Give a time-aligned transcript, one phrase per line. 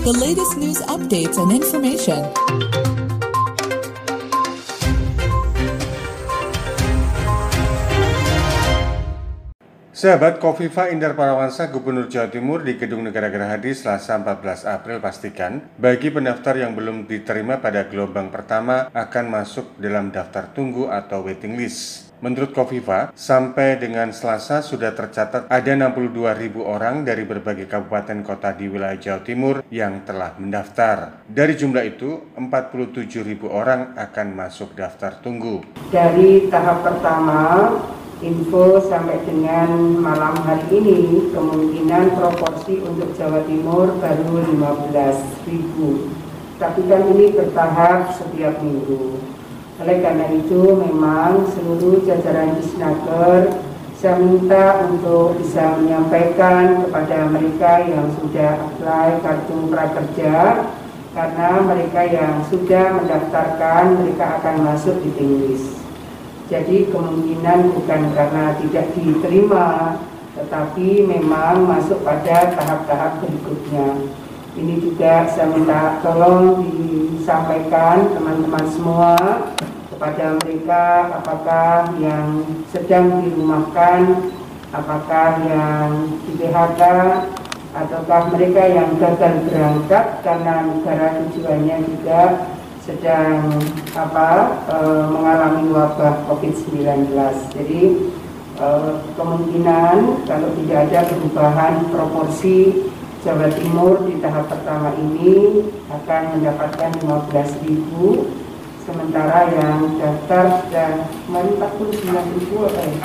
[0.00, 2.24] the latest news updates and information.
[9.92, 15.68] Sahabat Kofifa Indar Parawansa Gubernur Jawa Timur di Gedung Negara Gerahadi Selasa 14 April pastikan
[15.76, 21.60] bagi pendaftar yang belum diterima pada gelombang pertama akan masuk dalam daftar tunggu atau waiting
[21.60, 22.09] list.
[22.20, 28.52] Menurut Kofifa, sampai dengan Selasa sudah tercatat ada 62 ribu orang dari berbagai kabupaten kota
[28.52, 31.24] di wilayah Jawa Timur yang telah mendaftar.
[31.24, 35.64] Dari jumlah itu, 47 ribu orang akan masuk daftar tunggu.
[35.88, 37.72] Dari tahap pertama,
[38.20, 46.12] info sampai dengan malam hari ini kemungkinan proporsi untuk Jawa Timur baru 15 ribu
[46.60, 49.16] tapi kan ini bertahap setiap minggu
[49.80, 53.48] oleh karena itu memang seluruh jajaran Disnaker
[54.00, 60.36] saya minta untuk bisa menyampaikan kepada mereka yang sudah apply kartu prakerja
[61.12, 65.84] karena mereka yang sudah mendaftarkan mereka akan masuk di list.
[66.48, 70.00] Jadi kemungkinan bukan karena tidak diterima,
[70.32, 74.00] tetapi memang masuk pada tahap-tahap berikutnya.
[74.58, 79.14] Ini juga saya minta tolong disampaikan teman-teman semua
[79.94, 82.42] kepada mereka apakah yang
[82.74, 84.26] sedang dirumahkan,
[84.74, 86.82] apakah yang di PHK,
[87.70, 92.50] ataukah mereka yang gagal berangkat karena negara tujuannya juga
[92.82, 93.54] sedang
[93.94, 94.76] apa e,
[95.14, 97.14] mengalami wabah COVID-19.
[97.54, 97.82] Jadi
[98.58, 98.66] e,
[99.14, 102.90] kemungkinan kalau tidak ada perubahan proporsi
[103.20, 105.60] Jawa Timur di tahap pertama ini
[105.92, 107.68] akan mendapatkan 15.000
[108.80, 112.96] sementara yang daftar sudah 49.000 apa ya?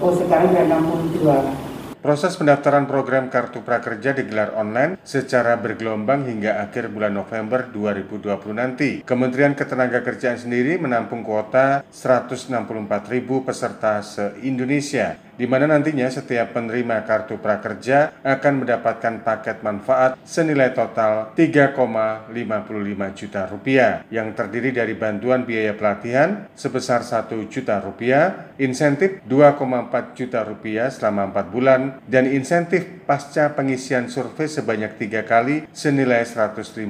[0.00, 0.64] Oh sekarang sudah
[1.60, 1.74] 62.
[2.04, 8.90] Proses pendaftaran program Kartu Prakerja digelar online secara bergelombang hingga akhir bulan November 2020 nanti.
[9.04, 12.68] Kementerian Ketenagakerjaan sendiri menampung kuota 164.000
[13.40, 21.34] peserta se-Indonesia di mana nantinya setiap penerima kartu prakerja akan mendapatkan paket manfaat senilai total
[21.34, 30.16] 3,55 juta rupiah yang terdiri dari bantuan biaya pelatihan sebesar 1 juta rupiah, insentif 2,4
[30.16, 36.80] juta rupiah selama 4 bulan, dan insentif pasca pengisian survei sebanyak tiga kali senilai 150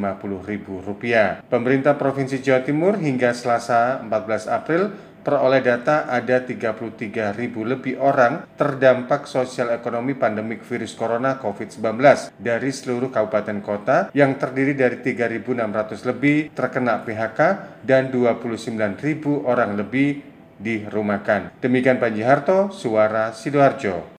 [0.45, 1.43] ribu rupiah.
[1.49, 4.83] Pemerintah Provinsi Jawa Timur hingga Selasa 14 April
[5.25, 12.71] peroleh data ada 33 ribu lebih orang terdampak sosial ekonomi pandemik virus corona COVID-19 dari
[12.71, 17.41] seluruh kabupaten kota yang terdiri dari 3.600 lebih terkena PHK
[17.81, 20.21] dan 29 ribu orang lebih
[20.61, 21.57] dirumahkan.
[21.59, 24.15] Demikian Panji Harto, Suara Sidoarjo.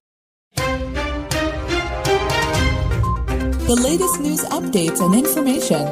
[3.66, 5.90] The latest news updates and information